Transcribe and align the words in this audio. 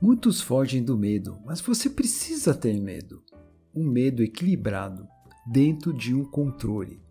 Muitos 0.00 0.40
fogem 0.40 0.82
do 0.82 0.96
medo, 0.96 1.40
mas 1.44 1.60
você 1.60 1.90
precisa 1.90 2.54
ter 2.54 2.80
medo. 2.80 3.20
Um 3.74 3.84
medo 3.84 4.22
equilibrado, 4.22 5.08
dentro 5.50 5.92
de 5.92 6.14
um 6.14 6.24
controle. 6.24 7.02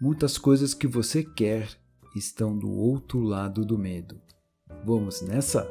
Muitas 0.00 0.36
coisas 0.36 0.74
que 0.74 0.88
você 0.88 1.22
quer 1.22 1.68
estão 2.16 2.58
do 2.58 2.70
outro 2.70 3.20
lado 3.20 3.64
do 3.64 3.78
medo. 3.78 4.20
Vamos 4.84 5.22
nessa? 5.22 5.70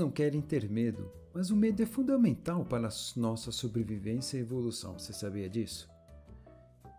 Não 0.00 0.10
querem 0.10 0.40
ter 0.40 0.66
medo, 0.66 1.12
mas 1.34 1.50
o 1.50 1.56
medo 1.56 1.82
é 1.82 1.86
fundamental 1.86 2.64
para 2.64 2.88
a 2.88 2.90
nossa 3.16 3.52
sobrevivência 3.52 4.38
e 4.38 4.40
evolução. 4.40 4.98
Você 4.98 5.12
sabia 5.12 5.46
disso? 5.46 5.90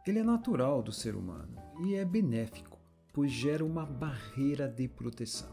Ele 0.05 0.19
é 0.19 0.23
natural 0.23 0.83
do 0.83 0.91
ser 0.91 1.15
humano 1.15 1.55
e 1.83 1.95
é 1.95 2.05
benéfico, 2.05 2.79
pois 3.11 3.31
gera 3.31 3.65
uma 3.65 3.85
barreira 3.85 4.67
de 4.67 4.87
proteção. 4.87 5.49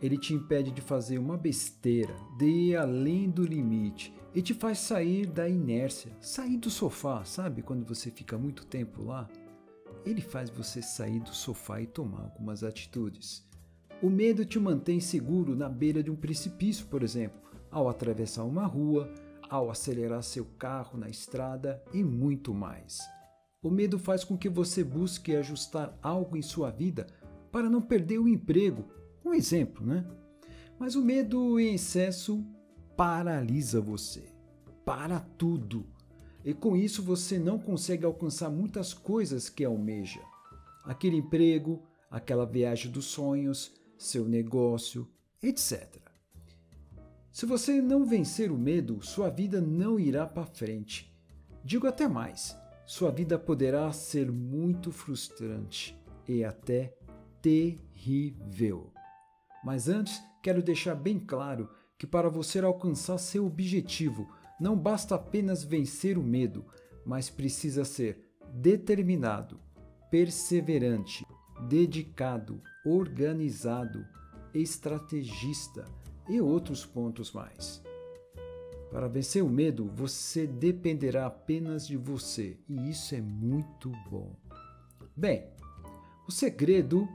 Ele 0.00 0.18
te 0.18 0.34
impede 0.34 0.70
de 0.70 0.82
fazer 0.82 1.18
uma 1.18 1.38
besteira, 1.38 2.14
de 2.36 2.46
ir 2.46 2.76
além 2.76 3.30
do 3.30 3.44
limite 3.44 4.14
e 4.34 4.42
te 4.42 4.52
faz 4.52 4.78
sair 4.78 5.26
da 5.26 5.48
inércia, 5.48 6.12
sair 6.20 6.58
do 6.58 6.68
sofá, 6.68 7.24
sabe 7.24 7.62
quando 7.62 7.86
você 7.86 8.10
fica 8.10 8.36
muito 8.36 8.66
tempo 8.66 9.02
lá? 9.02 9.26
Ele 10.04 10.20
faz 10.20 10.50
você 10.50 10.82
sair 10.82 11.20
do 11.20 11.34
sofá 11.34 11.80
e 11.80 11.86
tomar 11.86 12.24
algumas 12.24 12.62
atitudes. 12.62 13.47
O 14.00 14.08
medo 14.08 14.44
te 14.44 14.60
mantém 14.60 15.00
seguro 15.00 15.56
na 15.56 15.68
beira 15.68 16.04
de 16.04 16.10
um 16.10 16.14
precipício, 16.14 16.86
por 16.86 17.02
exemplo, 17.02 17.40
ao 17.68 17.88
atravessar 17.88 18.44
uma 18.44 18.64
rua, 18.64 19.12
ao 19.50 19.72
acelerar 19.72 20.22
seu 20.22 20.44
carro 20.44 20.96
na 20.96 21.08
estrada 21.08 21.82
e 21.92 22.04
muito 22.04 22.54
mais. 22.54 23.00
O 23.60 23.68
medo 23.68 23.98
faz 23.98 24.22
com 24.22 24.38
que 24.38 24.48
você 24.48 24.84
busque 24.84 25.34
ajustar 25.34 25.98
algo 26.00 26.36
em 26.36 26.42
sua 26.42 26.70
vida 26.70 27.08
para 27.50 27.68
não 27.68 27.82
perder 27.82 28.20
o 28.20 28.28
emprego. 28.28 28.84
Um 29.24 29.34
exemplo, 29.34 29.84
né? 29.84 30.06
Mas 30.78 30.94
o 30.94 31.02
medo 31.02 31.58
em 31.58 31.74
excesso 31.74 32.46
paralisa 32.96 33.80
você. 33.80 34.32
Para 34.84 35.18
tudo. 35.18 35.84
E 36.44 36.54
com 36.54 36.76
isso 36.76 37.02
você 37.02 37.36
não 37.36 37.58
consegue 37.58 38.04
alcançar 38.04 38.48
muitas 38.48 38.94
coisas 38.94 39.48
que 39.50 39.64
almeja. 39.64 40.20
Aquele 40.84 41.16
emprego, 41.16 41.82
aquela 42.08 42.46
viagem 42.46 42.92
dos 42.92 43.06
sonhos, 43.06 43.77
seu 43.98 44.26
negócio, 44.26 45.06
etc. 45.42 45.98
Se 47.32 47.44
você 47.44 47.82
não 47.82 48.06
vencer 48.06 48.50
o 48.50 48.56
medo, 48.56 49.04
sua 49.04 49.28
vida 49.28 49.60
não 49.60 49.98
irá 49.98 50.26
para 50.26 50.46
frente. 50.46 51.12
Digo 51.62 51.86
até 51.86 52.08
mais: 52.08 52.56
sua 52.86 53.10
vida 53.10 53.38
poderá 53.38 53.92
ser 53.92 54.32
muito 54.32 54.90
frustrante 54.90 55.94
e 56.26 56.42
até 56.42 56.96
terrível. 57.42 58.92
Mas 59.64 59.88
antes, 59.88 60.22
quero 60.42 60.62
deixar 60.62 60.94
bem 60.94 61.18
claro 61.18 61.68
que 61.98 62.06
para 62.06 62.30
você 62.30 62.60
alcançar 62.60 63.18
seu 63.18 63.44
objetivo, 63.46 64.28
não 64.60 64.76
basta 64.76 65.14
apenas 65.16 65.64
vencer 65.64 66.16
o 66.16 66.22
medo, 66.22 66.64
mas 67.04 67.28
precisa 67.28 67.84
ser 67.84 68.28
determinado, 68.52 69.60
perseverante, 70.10 71.26
dedicado, 71.68 72.62
organizado, 72.88 74.06
estrategista 74.54 75.84
e 76.28 76.40
outros 76.40 76.84
pontos 76.84 77.32
mais. 77.32 77.82
Para 78.90 79.08
vencer 79.08 79.44
o 79.44 79.48
medo, 79.48 79.84
você 79.94 80.46
dependerá 80.46 81.26
apenas 81.26 81.86
de 81.86 81.96
você, 81.96 82.58
e 82.68 82.88
isso 82.88 83.14
é 83.14 83.20
muito 83.20 83.92
bom. 84.10 84.34
Bem, 85.14 85.44
o 86.26 86.32
segredo 86.32 87.06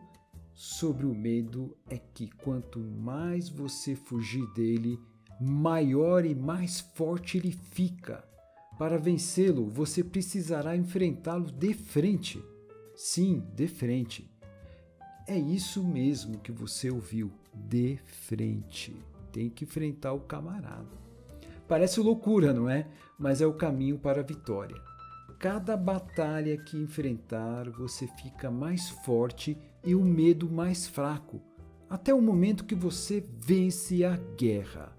sobre 0.54 1.06
o 1.06 1.16
medo 1.16 1.76
é 1.90 1.98
que 1.98 2.30
quanto 2.30 2.80
mais 2.80 3.50
você 3.50 3.96
fugir 3.96 4.46
dele, 4.54 5.00
maior 5.42 6.26
e 6.26 6.36
mais 6.36 6.80
forte 6.80 7.38
ele 7.38 7.52
fica. 7.52 8.24
Para 8.78 8.98
vencê-lo, 8.98 9.68
você 9.68 10.04
precisará 10.04 10.76
enfrentá-lo 10.76 11.52
de 11.52 11.74
frente. 11.74 12.44
Sim, 12.96 13.44
de 13.56 13.68
frente. 13.68 14.33
É 15.26 15.38
isso 15.38 15.82
mesmo 15.82 16.40
que 16.40 16.52
você 16.52 16.92
ouviu, 16.92 17.32
de 17.54 17.98
frente. 18.06 18.94
Tem 19.32 19.50
que 19.50 19.64
enfrentar 19.64 20.12
o 20.12 20.20
camarada. 20.20 20.98
Parece 21.66 22.02
loucura, 22.02 22.52
não 22.54 22.70
é? 22.70 22.88
Mas 23.18 23.42
é 23.42 23.48
o 23.48 23.54
caminho 23.54 23.98
para 23.98 24.20
a 24.20 24.24
vitória. 24.24 24.76
Cada 25.40 25.78
batalha 25.78 26.58
que 26.58 26.78
enfrentar, 26.78 27.70
você 27.70 28.06
fica 28.22 28.52
mais 28.52 28.90
forte 28.90 29.58
e 29.84 29.96
o 29.96 30.04
medo 30.04 30.50
mais 30.50 30.88
fraco, 30.88 31.42
até 31.90 32.14
o 32.14 32.22
momento 32.22 32.66
que 32.66 32.76
você 32.76 33.26
vence 33.40 34.04
a 34.04 34.18
guerra. 34.38 34.96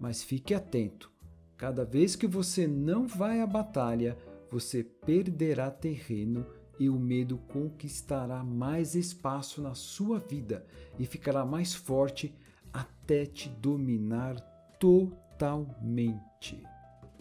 Mas 0.00 0.22
fique 0.22 0.52
atento: 0.52 1.12
cada 1.56 1.84
vez 1.84 2.16
que 2.16 2.26
você 2.26 2.66
não 2.66 3.06
vai 3.06 3.40
à 3.40 3.46
batalha, 3.46 4.18
você 4.50 4.82
perderá 4.82 5.70
terreno 5.70 6.44
e 6.78 6.88
o 6.88 6.98
medo 6.98 7.38
conquistará 7.38 8.42
mais 8.42 8.94
espaço 8.94 9.62
na 9.62 9.74
sua 9.74 10.18
vida 10.18 10.66
e 10.98 11.06
ficará 11.06 11.44
mais 11.44 11.74
forte 11.74 12.34
até 12.72 13.24
te 13.24 13.48
dominar 13.48 14.40
totalmente. 14.78 16.62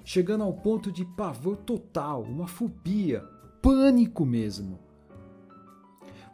Chegando 0.04 0.44
ao 0.44 0.54
ponto 0.54 0.92
de 0.92 1.06
pavor 1.06 1.58
total, 1.58 2.24
uma 2.24 2.48
fobia, 2.48 3.22
pânico 3.62 4.26
mesmo. 4.26 4.80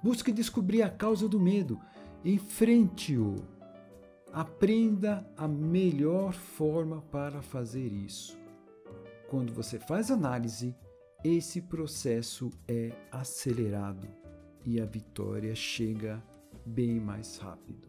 Busque 0.02 0.32
descobrir 0.32 0.82
a 0.82 0.90
causa 0.90 1.28
do 1.28 1.40
medo, 1.40 1.80
enfrente-o. 2.24 3.36
Aprenda 4.32 5.30
a 5.36 5.48
melhor 5.48 6.34
forma 6.34 7.02
para 7.12 7.42
fazer 7.42 7.92
isso. 7.92 8.38
Quando 9.30 9.54
você 9.54 9.78
faz 9.78 10.10
análise, 10.10 10.76
esse 11.24 11.62
processo 11.62 12.50
é 12.68 12.92
acelerado 13.12 14.08
e 14.66 14.80
a 14.80 14.86
vitória 14.86 15.54
chega 15.54 16.24
bem 16.66 17.00
mais 17.00 17.38
rápido. 17.38 17.89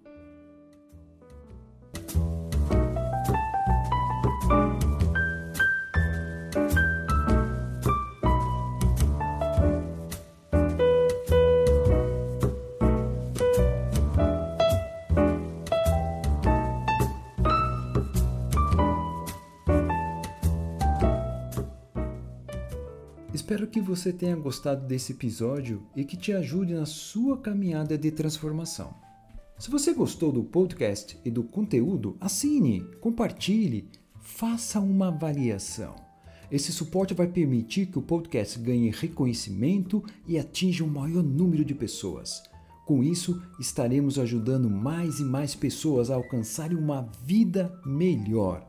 Espero 23.50 23.66
que 23.66 23.80
você 23.80 24.12
tenha 24.12 24.36
gostado 24.36 24.86
desse 24.86 25.10
episódio 25.10 25.82
e 25.96 26.04
que 26.04 26.16
te 26.16 26.32
ajude 26.32 26.72
na 26.72 26.86
sua 26.86 27.36
caminhada 27.36 27.98
de 27.98 28.08
transformação. 28.12 28.94
Se 29.58 29.68
você 29.68 29.92
gostou 29.92 30.30
do 30.30 30.44
podcast 30.44 31.18
e 31.24 31.32
do 31.32 31.42
conteúdo, 31.42 32.16
assine, 32.20 32.86
compartilhe, 33.00 33.88
faça 34.20 34.78
uma 34.78 35.08
avaliação. 35.08 35.96
Esse 36.48 36.72
suporte 36.72 37.12
vai 37.12 37.26
permitir 37.26 37.86
que 37.86 37.98
o 37.98 38.02
podcast 38.02 38.56
ganhe 38.56 38.88
reconhecimento 38.88 40.00
e 40.28 40.38
atinja 40.38 40.84
um 40.84 40.88
maior 40.88 41.24
número 41.24 41.64
de 41.64 41.74
pessoas. 41.74 42.40
Com 42.86 43.02
isso, 43.02 43.42
estaremos 43.58 44.16
ajudando 44.16 44.70
mais 44.70 45.18
e 45.18 45.24
mais 45.24 45.56
pessoas 45.56 46.08
a 46.08 46.14
alcançarem 46.14 46.78
uma 46.78 47.02
vida 47.24 47.76
melhor. 47.84 48.64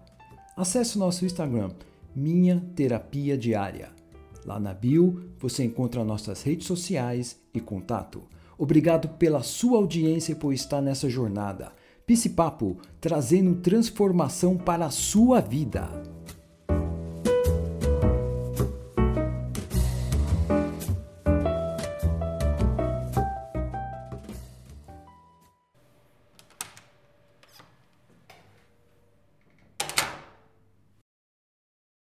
Acesse 0.57 0.97
nosso 0.97 1.23
Instagram, 1.23 1.69
Minha 2.15 2.59
Terapia 2.75 3.37
Diária. 3.37 4.00
Lá 4.45 4.59
na 4.59 4.73
bio 4.73 5.31
você 5.39 5.63
encontra 5.63 6.03
nossas 6.03 6.41
redes 6.43 6.67
sociais 6.67 7.39
e 7.53 7.59
contato. 7.59 8.23
Obrigado 8.57 9.09
pela 9.09 9.41
sua 9.41 9.77
audiência 9.77 10.33
e 10.33 10.35
por 10.35 10.53
estar 10.53 10.81
nessa 10.81 11.09
jornada. 11.09 11.71
Pisse 12.05 12.29
Papo, 12.29 12.77
trazendo 12.99 13.55
transformação 13.55 14.57
para 14.57 14.85
a 14.85 14.91
sua 14.91 15.39
vida. 15.39 15.89